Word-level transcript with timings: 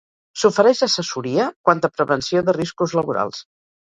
S'ofereix 0.43 0.79
assessoria 0.85 1.45
quant 1.69 1.83
a 1.89 1.93
prevenció 1.99 2.43
de 2.47 2.57
riscos 2.57 2.99
laborals. 3.01 3.45